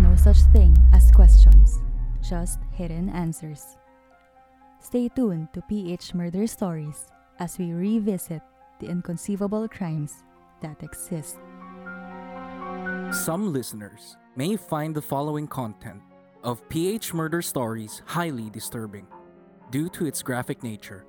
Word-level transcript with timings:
no 0.00 0.14
such 0.16 0.38
thing 0.52 0.76
as 0.92 1.10
questions, 1.10 1.78
just 2.20 2.58
hidden 2.72 3.08
answers. 3.08 3.76
Stay 4.80 5.08
tuned 5.08 5.48
to 5.52 5.62
PH 5.62 6.14
Murder 6.14 6.46
Stories 6.46 7.10
as 7.38 7.58
we 7.58 7.72
revisit 7.72 8.42
the 8.80 8.86
inconceivable 8.86 9.68
crimes 9.68 10.22
that 10.60 10.82
exist. 10.82 11.36
Some 13.10 13.52
listeners 13.52 14.16
may 14.36 14.56
find 14.56 14.94
the 14.94 15.02
following 15.02 15.46
content 15.48 16.00
of 16.44 16.66
PH 16.68 17.14
Murder 17.14 17.42
Stories 17.42 18.02
highly 18.06 18.50
disturbing 18.50 19.06
due 19.70 19.88
to 19.90 20.06
its 20.06 20.22
graphic 20.22 20.62
nature. 20.62 21.04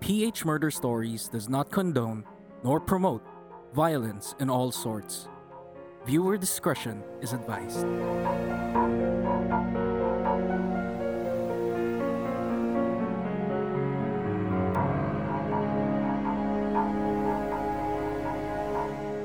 PH 0.00 0.44
Murder 0.44 0.70
Stories 0.70 1.28
does 1.28 1.48
not 1.48 1.70
condone 1.70 2.24
nor 2.64 2.80
promote 2.80 3.22
violence 3.72 4.34
in 4.40 4.50
all 4.50 4.72
sorts. 4.72 5.28
Viewer 6.04 6.36
discretion 6.36 7.00
is 7.20 7.32
advised. 7.32 7.86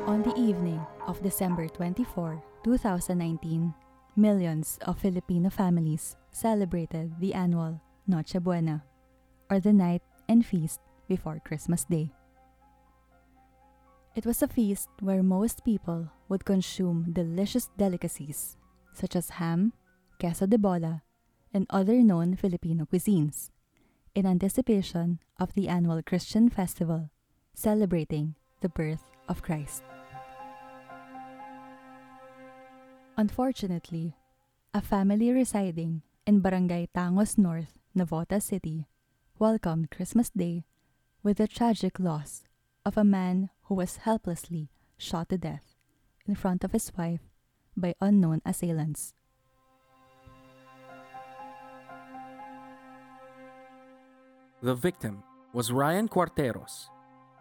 On 0.06 0.22
the 0.22 0.36
evening 0.38 0.80
of 1.08 1.20
December 1.24 1.68
24, 1.68 2.44
2019, 2.64 3.74
millions 4.16 4.78
of 4.86 5.00
Filipino 5.00 5.50
families 5.50 6.16
celebrated 6.32 7.12
the 7.20 7.34
annual 7.34 7.82
Noche 8.06 8.38
Buena, 8.40 8.84
or 9.50 9.60
the 9.60 9.74
night 9.74 10.04
and 10.30 10.46
feast 10.46 10.80
before 11.08 11.42
Christmas 11.44 11.86
Day. 11.86 12.12
It 14.18 14.26
was 14.26 14.42
a 14.42 14.48
feast 14.48 14.90
where 15.00 15.22
most 15.22 15.64
people 15.64 16.10
would 16.28 16.44
consume 16.44 17.14
delicious 17.14 17.70
delicacies 17.78 18.58
such 18.92 19.16
as 19.16 19.38
ham, 19.38 19.74
queso 20.20 20.48
de 20.48 20.58
bola, 20.58 21.04
and 21.54 21.68
other 21.70 22.02
known 22.02 22.36
Filipino 22.36 22.86
cuisines 22.86 23.52
in 24.16 24.26
anticipation 24.26 25.20
of 25.40 25.54
the 25.54 25.70
annual 25.70 26.02
Christian 26.02 26.50
festival 26.50 27.12
celebrating 27.54 28.34
the 28.62 28.70
birth 28.70 29.06
of 29.30 29.44
Christ. 29.44 29.84
Unfortunately, 33.18 34.16
a 34.74 34.82
family 34.82 35.32
residing 35.32 36.02
in 36.26 36.40
Barangay 36.40 36.90
Tangos 36.90 37.38
North, 37.38 37.78
Navotas 37.96 38.50
City, 38.50 38.88
welcomed 39.38 39.92
Christmas 39.92 40.32
Day 40.32 40.66
with 41.22 41.38
the 41.38 41.48
tragic 41.48 42.00
loss 42.00 42.46
of 42.84 42.98
a 42.98 43.04
man 43.04 43.52
who 43.68 43.76
was 43.76 43.98
helplessly 43.98 44.70
shot 44.98 45.30
to 45.30 45.38
death 45.38 45.76
in 46.26 46.36
front 46.36 46.64
of 46.64 46.72
his 46.72 46.92
wife 46.98 47.22
by 47.76 47.94
unknown 48.02 48.42
assailants. 48.46 49.14
The 54.62 54.74
victim 54.74 55.24
was 55.54 55.72
Ryan 55.72 56.08
Cuarteros, 56.08 56.90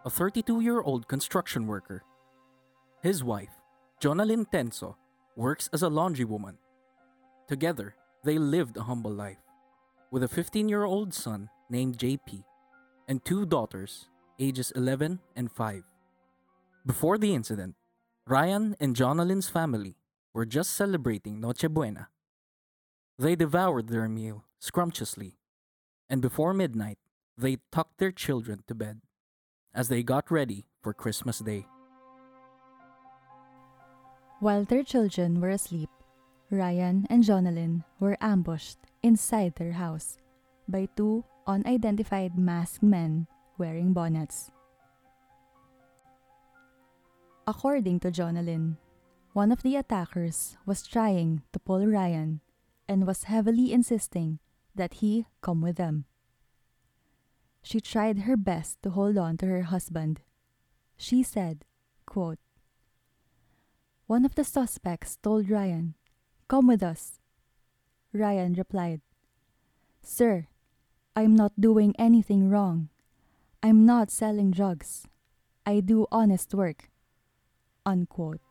a 0.05 0.09
32 0.09 0.61
year 0.61 0.81
old 0.81 1.07
construction 1.07 1.65
worker. 1.65 2.03
His 3.01 3.23
wife, 3.23 3.55
Jonalyn 4.01 4.45
Tenso, 4.51 4.95
works 5.35 5.69
as 5.73 5.81
a 5.81 5.89
laundry 5.89 6.25
woman. 6.25 6.57
Together, 7.47 7.95
they 8.23 8.37
lived 8.37 8.77
a 8.77 8.83
humble 8.83 9.11
life, 9.11 9.41
with 10.11 10.23
a 10.23 10.27
15 10.27 10.67
year 10.69 10.83
old 10.83 11.13
son 11.13 11.49
named 11.69 11.97
JP 11.97 12.43
and 13.07 13.23
two 13.23 13.45
daughters, 13.45 14.09
ages 14.39 14.71
11 14.75 15.19
and 15.35 15.51
5. 15.51 15.83
Before 16.87 17.17
the 17.17 17.35
incident, 17.35 17.75
Ryan 18.25 18.77
and 18.79 18.95
Jonalyn's 18.95 19.49
family 19.49 19.97
were 20.33 20.45
just 20.45 20.71
celebrating 20.71 21.41
Noche 21.41 21.67
Buena. 21.69 22.07
They 23.19 23.35
devoured 23.35 23.89
their 23.89 24.07
meal 24.07 24.45
scrumptiously, 24.59 25.35
and 26.09 26.21
before 26.21 26.53
midnight, 26.53 26.97
they 27.37 27.57
tucked 27.73 27.97
their 27.97 28.13
children 28.13 28.63
to 28.67 28.73
bed 28.73 29.01
as 29.75 29.89
they 29.89 30.01
got 30.01 30.31
ready 30.31 30.63
for 30.81 30.93
Christmas 30.93 31.39
Day. 31.39 31.67
While 34.39 34.63
their 34.63 34.83
children 34.83 35.41
were 35.41 35.51
asleep, 35.51 35.89
Ryan 36.49 37.05
and 37.09 37.21
Jonalyn 37.21 37.83
were 37.99 38.15
ambushed 38.21 38.79
inside 39.03 39.55
their 39.57 39.73
house 39.73 40.15
by 40.69 40.87
two 40.95 41.25
unidentified 41.47 42.39
masked 42.39 42.81
men 42.81 43.27
wearing 43.57 43.91
bonnets. 43.91 44.51
According 47.49 48.01
to 48.01 48.11
Jonalyn, 48.11 48.75
one 49.31 49.53
of 49.53 49.63
the 49.63 49.77
attackers 49.77 50.57
was 50.65 50.85
trying 50.85 51.43
to 51.53 51.59
pull 51.59 51.87
Ryan 51.87 52.41
and 52.89 53.07
was 53.07 53.23
heavily 53.23 53.71
insisting 53.71 54.39
that 54.75 54.95
he 54.95 55.25
come 55.39 55.61
with 55.61 55.77
them. 55.77 56.03
She 57.63 57.79
tried 57.79 58.27
her 58.27 58.35
best 58.35 58.83
to 58.83 58.89
hold 58.89 59.17
on 59.17 59.37
to 59.37 59.45
her 59.45 59.63
husband. 59.63 60.19
She 60.97 61.23
said, 61.23 61.63
quote, 62.05 62.39
One 64.07 64.25
of 64.25 64.35
the 64.35 64.43
suspects 64.43 65.15
told 65.15 65.49
Ryan, 65.49 65.95
Come 66.49 66.67
with 66.67 66.83
us. 66.83 67.19
Ryan 68.11 68.55
replied, 68.55 68.99
Sir, 70.03 70.47
I'm 71.15 71.33
not 71.33 71.59
doing 71.59 71.95
anything 71.97 72.49
wrong. 72.49 72.89
I'm 73.63 73.85
not 73.85 74.11
selling 74.11 74.51
drugs. 74.51 75.07
I 75.65 75.79
do 75.79 76.07
honest 76.11 76.53
work. 76.53 76.89
Unquote. 77.87 78.41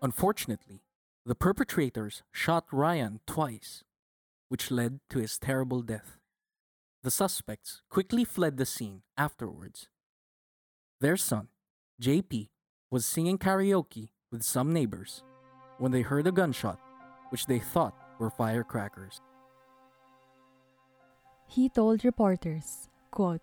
Unfortunately, 0.00 0.80
the 1.26 1.34
perpetrators 1.34 2.22
shot 2.32 2.64
Ryan 2.72 3.20
twice, 3.26 3.84
which 4.48 4.70
led 4.70 5.00
to 5.10 5.18
his 5.18 5.38
terrible 5.38 5.82
death. 5.82 6.16
The 7.02 7.10
suspects 7.10 7.82
quickly 7.90 8.24
fled 8.24 8.56
the 8.56 8.64
scene 8.64 9.02
afterwards. 9.18 9.90
Their 10.98 11.18
son, 11.18 11.48
JP, 12.00 12.48
was 12.90 13.04
singing 13.04 13.36
karaoke 13.36 14.12
with 14.30 14.44
some 14.44 14.72
neighbors 14.72 15.22
when 15.76 15.92
they 15.92 16.00
heard 16.00 16.26
a 16.26 16.32
gunshot, 16.32 16.80
which 17.28 17.44
they 17.44 17.58
thought 17.58 17.94
were 18.18 18.30
firecrackers. 18.30 19.20
He 21.46 21.68
told 21.68 22.02
reporters, 22.02 22.88
quote, 23.10 23.42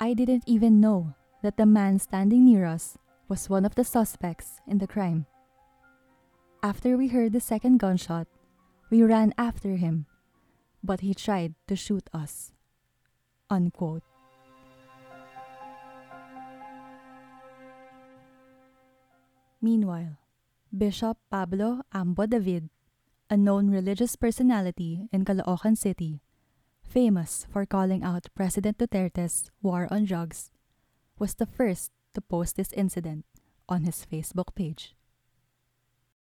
I 0.00 0.14
didn't 0.14 0.44
even 0.46 0.80
know 0.80 1.12
that 1.42 1.58
the 1.58 1.66
man 1.66 1.98
standing 1.98 2.46
near 2.46 2.64
us 2.64 2.96
was 3.28 3.50
one 3.50 3.66
of 3.66 3.74
the 3.74 3.84
suspects 3.84 4.56
in 4.66 4.78
the 4.78 4.88
crime. 4.88 5.26
After 6.62 6.96
we 6.96 7.08
heard 7.08 7.34
the 7.34 7.40
second 7.40 7.78
gunshot, 7.78 8.26
we 8.88 9.02
ran 9.02 9.34
after 9.36 9.76
him, 9.76 10.06
but 10.82 11.00
he 11.00 11.12
tried 11.12 11.52
to 11.68 11.76
shoot 11.76 12.08
us. 12.14 12.52
Unquote. 13.50 14.02
Meanwhile, 19.60 20.16
Bishop 20.72 21.18
Pablo 21.30 21.82
Ambo 21.92 22.24
David, 22.24 22.70
a 23.28 23.36
known 23.36 23.68
religious 23.68 24.16
personality 24.16 25.08
in 25.12 25.26
Caloocan 25.26 25.76
City, 25.76 26.22
famous 26.90 27.46
for 27.52 27.64
calling 27.64 28.02
out 28.02 28.26
President 28.34 28.78
Duterte's 28.78 29.50
war 29.62 29.86
on 29.90 30.04
drugs, 30.04 30.50
was 31.18 31.34
the 31.34 31.46
first 31.46 31.92
to 32.14 32.20
post 32.20 32.56
this 32.56 32.72
incident 32.72 33.24
on 33.68 33.84
his 33.84 34.04
Facebook 34.10 34.54
page. 34.56 34.96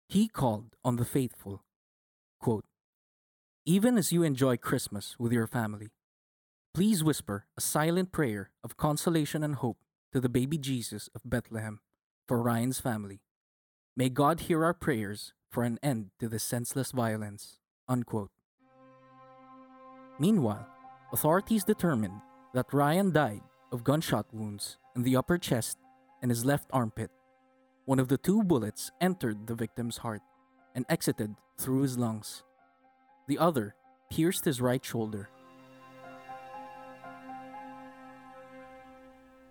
He 0.09 0.27
called 0.27 0.75
on 0.83 0.97
the 0.97 1.05
faithful, 1.05 1.63
quote, 2.41 2.65
Even 3.65 3.97
as 3.97 4.11
you 4.11 4.23
enjoy 4.23 4.57
Christmas 4.57 5.15
with 5.17 5.31
your 5.31 5.47
family, 5.47 5.91
please 6.73 7.01
whisper 7.01 7.45
a 7.57 7.61
silent 7.61 8.11
prayer 8.11 8.51
of 8.61 8.75
consolation 8.75 9.43
and 9.43 9.55
hope 9.55 9.77
to 10.11 10.19
the 10.19 10.27
baby 10.27 10.57
Jesus 10.57 11.09
of 11.15 11.21
Bethlehem 11.23 11.79
for 12.27 12.43
Ryan's 12.43 12.81
family. 12.81 13.21
May 13.95 14.09
God 14.09 14.41
hear 14.41 14.65
our 14.65 14.73
prayers 14.73 15.31
for 15.49 15.63
an 15.63 15.79
end 15.81 16.11
to 16.19 16.27
this 16.27 16.43
senseless 16.43 16.91
violence. 16.91 17.57
Unquote. 17.87 18.31
Meanwhile, 20.21 20.67
authorities 21.11 21.63
determined 21.63 22.21
that 22.53 22.71
Ryan 22.71 23.11
died 23.11 23.41
of 23.71 23.83
gunshot 23.83 24.27
wounds 24.31 24.77
in 24.95 25.01
the 25.01 25.15
upper 25.15 25.39
chest 25.39 25.79
and 26.21 26.29
his 26.29 26.45
left 26.45 26.69
armpit. 26.71 27.09
One 27.85 27.97
of 27.97 28.07
the 28.07 28.19
two 28.19 28.43
bullets 28.43 28.91
entered 29.01 29.47
the 29.47 29.55
victim's 29.55 29.97
heart 29.97 30.21
and 30.75 30.85
exited 30.89 31.33
through 31.57 31.81
his 31.81 31.97
lungs. 31.97 32.43
The 33.27 33.39
other 33.39 33.73
pierced 34.11 34.45
his 34.45 34.61
right 34.61 34.85
shoulder. 34.85 35.27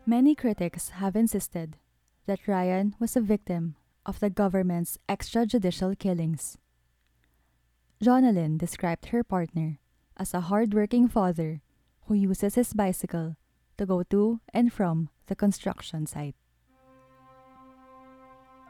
Many 0.07 0.37
critics 0.37 0.91
have 1.03 1.17
insisted 1.17 1.79
that 2.27 2.47
Ryan 2.47 2.95
was 3.01 3.17
a 3.17 3.21
victim 3.21 3.75
of 4.07 4.21
the 4.21 4.31
government's 4.31 4.99
extrajudicial 5.09 5.99
killings. 5.99 6.59
Jonalyn 8.01 8.57
described 8.57 9.07
her 9.07 9.25
partner 9.25 9.81
as 10.21 10.35
a 10.35 10.53
hardworking 10.53 11.09
father 11.09 11.63
who 12.05 12.13
uses 12.13 12.55
his 12.55 12.75
bicycle 12.75 13.35
to 13.79 13.87
go 13.87 14.03
to 14.05 14.39
and 14.53 14.71
from 14.71 15.09
the 15.27 15.35
construction 15.35 16.05
site. 16.05 16.37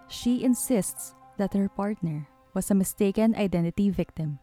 She 0.06 0.44
insists 0.44 1.14
that 1.38 1.55
her 1.55 1.69
partner 1.69 2.29
was 2.55 2.70
a 2.70 2.75
mistaken 2.75 3.35
identity 3.35 3.91
victim, 3.91 4.38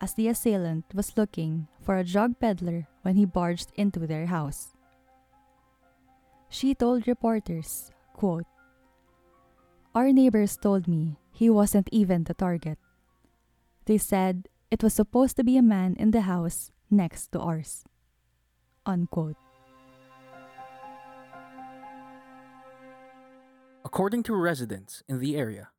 as 0.00 0.12
the 0.12 0.28
assailant 0.28 0.84
was 0.94 1.16
looking 1.16 1.68
for 1.80 1.96
a 1.96 2.04
drug 2.04 2.38
peddler 2.38 2.86
when 3.00 3.16
he 3.16 3.24
barged 3.24 3.72
into 3.74 4.00
their 4.06 4.26
house. 4.26 4.76
She 6.50 6.74
told 6.74 7.08
reporters, 7.08 7.90
quote, 8.12 8.44
Our 9.94 10.12
neighbors 10.12 10.56
told 10.56 10.86
me 10.86 11.16
he 11.32 11.48
wasn't 11.48 11.88
even 11.92 12.24
the 12.24 12.34
target. 12.34 12.78
They 13.86 13.98
said 13.98 14.48
it 14.70 14.82
was 14.82 14.94
supposed 14.94 15.36
to 15.36 15.44
be 15.44 15.56
a 15.56 15.62
man 15.62 15.94
in 15.98 16.10
the 16.10 16.22
house 16.22 16.72
next 16.90 17.32
to 17.32 17.40
ours. 17.40 17.84
Unquote. 18.84 19.36
According 23.84 24.24
to 24.24 24.34
residents 24.34 25.02
in 25.08 25.20
the 25.20 25.36
area, 25.36 25.70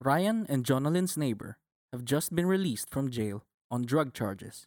Ryan 0.00 0.46
and 0.48 0.64
Jonalyn's 0.64 1.16
neighbor 1.16 1.58
have 1.92 2.04
just 2.04 2.34
been 2.34 2.46
released 2.46 2.90
from 2.90 3.10
jail 3.10 3.44
on 3.70 3.82
drug 3.82 4.14
charges. 4.14 4.66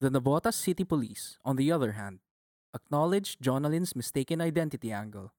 The 0.00 0.10
Navotas 0.10 0.54
City 0.54 0.84
Police, 0.84 1.38
on 1.44 1.56
the 1.56 1.70
other 1.70 1.92
hand, 1.92 2.18
acknowledged 2.74 3.40
Jonalyn's 3.40 3.94
mistaken 3.94 4.40
identity 4.40 4.90
angle 4.90 5.32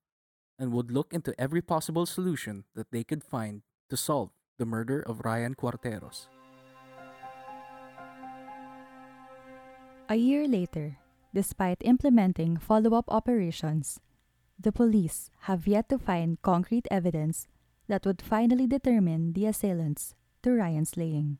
and 0.57 0.71
would 0.71 0.91
look 0.91 1.13
into 1.13 1.35
every 1.39 1.61
possible 1.61 2.05
solution 2.05 2.63
that 2.75 2.91
they 2.91 3.03
could 3.03 3.23
find 3.23 3.63
to 3.89 3.97
solve 3.97 4.31
the 4.57 4.65
murder 4.65 5.01
of 5.01 5.25
Ryan 5.25 5.55
Cuarteros. 5.55 6.27
A 10.09 10.15
year 10.15 10.47
later, 10.47 10.97
despite 11.33 11.77
implementing 11.81 12.57
follow 12.57 12.93
up 12.93 13.05
operations, 13.07 13.99
the 14.59 14.71
police 14.71 15.31
have 15.47 15.65
yet 15.65 15.89
to 15.89 15.97
find 15.97 16.41
concrete 16.41 16.87
evidence 16.91 17.47
that 17.87 18.05
would 18.05 18.21
finally 18.21 18.67
determine 18.67 19.33
the 19.33 19.45
assailants 19.45 20.13
to 20.43 20.51
Ryan's 20.51 20.91
slaying. 20.91 21.37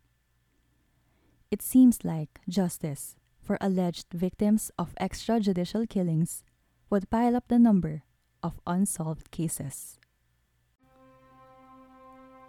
It 1.51 1.61
seems 1.61 2.03
like 2.03 2.39
justice 2.49 3.15
for 3.41 3.57
alleged 3.61 4.07
victims 4.13 4.71
of 4.79 4.95
extrajudicial 4.99 5.87
killings 5.87 6.43
would 6.89 7.09
pile 7.09 7.35
up 7.35 7.49
the 7.49 7.59
number 7.59 8.03
of 8.41 8.59
unsolved 8.65 9.29
cases. 9.29 9.99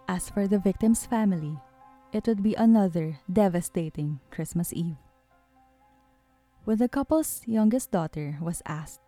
As 0.07 0.29
for 0.29 0.47
the 0.47 0.59
victim's 0.59 1.05
family, 1.05 1.59
it 2.13 2.25
would 2.25 2.41
be 2.41 2.55
another 2.55 3.19
devastating 3.31 4.19
Christmas 4.31 4.71
Eve. 4.73 5.04
When 6.65 6.79
the 6.79 6.89
couple's 6.89 7.43
youngest 7.45 7.91
daughter 7.91 8.39
was 8.41 8.63
asked 8.65 8.99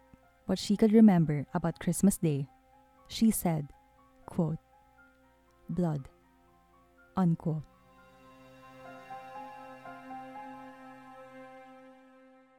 what 0.45 0.59
she 0.59 0.77
could 0.77 0.93
remember 0.93 1.47
about 1.55 1.79
Christmas 1.79 2.15
Day, 2.15 2.45
she 3.07 3.31
said, 3.31 3.73
quote, 4.27 4.59
blood, 5.67 6.07
unquote. 7.15 7.63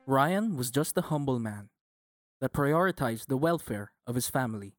Ryan 0.04 0.56
was 0.56 0.72
just 0.72 0.98
a 0.98 1.02
humble 1.02 1.38
man 1.38 1.68
that 2.40 2.52
prioritized 2.52 3.26
the 3.28 3.36
welfare 3.36 3.92
of 4.04 4.16
his 4.16 4.28
family. 4.28 4.74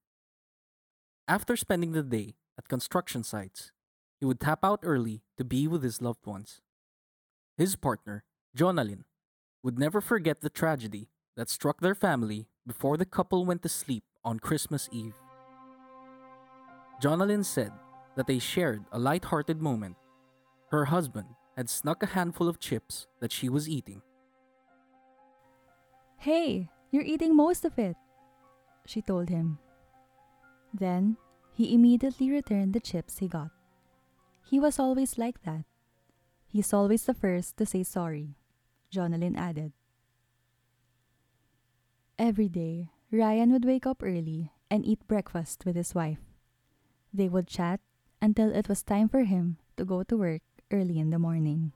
After 1.30 1.56
spending 1.56 1.94
the 1.94 2.04
day 2.04 2.36
at 2.57 2.68
construction 2.68 3.24
sites, 3.24 3.72
he 4.19 4.25
would 4.25 4.42
tap 4.42 4.65
out 4.65 4.81
early 4.83 5.24
to 5.38 5.45
be 5.45 5.65
with 5.65 5.81
his 5.81 6.01
loved 6.01 6.25
ones. 6.25 6.60
His 7.56 7.77
partner, 7.77 8.25
Jonalyn, 8.54 9.06
would 9.64 9.78
never 9.78 10.02
forget 10.02 10.42
the 10.42 10.50
tragedy 10.50 11.10
that 11.36 11.50
struck 11.50 11.82
their 11.82 11.96
family 11.96 12.48
before 12.66 12.98
the 12.98 13.06
couple 13.06 13.46
went 13.46 13.62
to 13.64 13.70
sleep 13.70 14.04
on 14.24 14.40
Christmas 14.40 14.90
Eve. 14.92 15.16
Jonalyn 17.02 17.46
said 17.46 17.72
that 18.16 18.28
they 18.28 18.40
shared 18.40 18.84
a 18.92 19.00
light-hearted 19.00 19.62
moment. 19.62 19.96
Her 20.72 20.86
husband 20.86 21.28
had 21.56 21.70
snuck 21.70 22.04
a 22.04 22.08
handful 22.08 22.48
of 22.48 22.60
chips 22.60 23.08
that 23.22 23.32
she 23.32 23.50
was 23.50 23.68
eating. 23.68 24.02
Hey, 26.18 26.70
you're 26.92 27.04
eating 27.04 27.36
most 27.36 27.64
of 27.64 27.80
it, 27.80 27.96
she 28.86 29.02
told 29.02 29.30
him. 29.30 29.60
Then 30.74 31.18
he 31.54 31.74
immediately 31.74 32.30
returned 32.30 32.74
the 32.74 32.80
chips 32.80 33.18
he 33.18 33.28
got. 33.28 33.52
He 34.46 34.60
was 34.60 34.80
always 34.80 35.18
like 35.18 35.44
that. 35.44 35.66
He's 36.48 36.74
always 36.74 37.06
the 37.06 37.14
first 37.14 37.58
to 37.58 37.66
say 37.66 37.84
sorry, 37.84 38.36
Jonalyn 38.91 39.38
added. 39.38 39.71
Every 42.18 42.50
day, 42.50 42.89
Ryan 43.12 43.51
would 43.53 43.65
wake 43.65 43.86
up 43.86 44.03
early 44.03 44.51
and 44.69 44.86
eat 44.86 45.07
breakfast 45.07 45.63
with 45.65 45.75
his 45.75 45.95
wife. 45.95 46.19
They 47.13 47.30
would 47.30 47.47
chat 47.47 47.80
until 48.21 48.53
it 48.53 48.68
was 48.68 48.83
time 48.83 49.07
for 49.07 49.24
him 49.24 49.57
to 49.77 49.86
go 49.86 50.03
to 50.03 50.18
work 50.18 50.41
early 50.71 51.00
in 51.00 51.09
the 51.09 51.19
morning. 51.19 51.71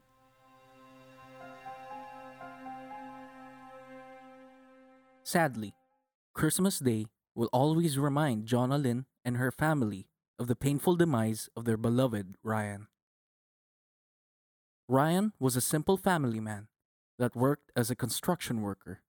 Sadly, 5.24 5.74
Christmas 6.34 6.80
Day 6.80 7.08
will 7.34 7.50
always 7.54 7.98
remind 7.98 8.46
Jonalyn 8.46 9.06
and 9.24 9.38
her 9.38 9.52
family 9.52 10.08
of 10.38 10.48
the 10.48 10.56
painful 10.56 10.96
demise 10.96 11.50
of 11.56 11.66
their 11.66 11.78
beloved 11.78 12.36
Ryan. 12.44 12.88
Ryan 14.90 15.32
was 15.40 15.56
a 15.56 15.62
simple 15.62 15.96
family 15.96 16.40
man 16.40 16.68
that 17.20 17.36
worked 17.36 17.72
as 17.76 17.90
a 17.90 17.96
construction 17.96 18.62
worker. 18.62 19.02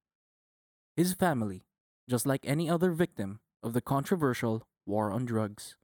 His 0.96 1.14
family, 1.14 1.64
just 2.08 2.26
like 2.26 2.44
any 2.44 2.68
other 2.68 2.92
victim 2.92 3.40
of 3.62 3.72
the 3.72 3.80
controversial 3.80 4.66
war 4.86 5.10
on 5.10 5.24
drugs, 5.24 5.76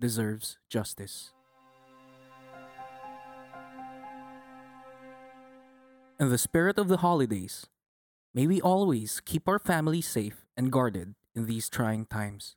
deserves 0.00 0.58
justice. 0.68 1.32
In 6.20 6.30
the 6.30 6.38
spirit 6.38 6.78
of 6.78 6.88
the 6.88 6.98
holidays, 6.98 7.66
may 8.34 8.46
we 8.46 8.60
always 8.60 9.20
keep 9.24 9.48
our 9.48 9.58
family 9.58 10.00
safe 10.00 10.46
and 10.56 10.72
guarded 10.72 11.14
in 11.34 11.46
these 11.46 11.68
trying 11.68 12.06
times. 12.06 12.56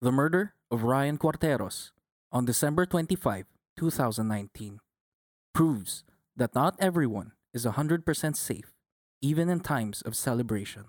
The 0.00 0.10
murder 0.10 0.54
of 0.70 0.82
Ryan 0.82 1.18
Cuarteros 1.18 1.90
on 2.32 2.44
December 2.44 2.86
25, 2.86 3.46
2019, 3.76 4.80
proves 5.52 6.04
that 6.36 6.54
not 6.54 6.76
everyone 6.78 7.32
is 7.52 7.66
100% 7.66 8.36
safe, 8.36 8.72
even 9.20 9.48
in 9.48 9.60
times 9.60 10.02
of 10.02 10.16
celebration. 10.16 10.84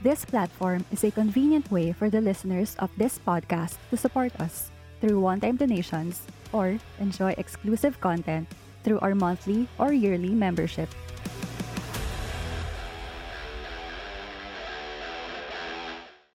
This 0.00 0.24
platform 0.24 0.86
is 0.90 1.04
a 1.04 1.10
convenient 1.10 1.70
way 1.70 1.92
for 1.92 2.08
the 2.08 2.24
listeners 2.24 2.74
of 2.78 2.88
this 2.96 3.20
podcast 3.20 3.76
to 3.90 4.00
support 4.00 4.32
us 4.40 4.72
through 5.02 5.20
one 5.20 5.40
time 5.44 5.56
donations 5.56 6.24
or 6.56 6.80
enjoy 6.98 7.36
exclusive 7.36 8.00
content 8.00 8.48
through 8.82 9.00
our 9.00 9.14
monthly 9.14 9.68
or 9.76 9.92
yearly 9.92 10.32
membership 10.32 10.88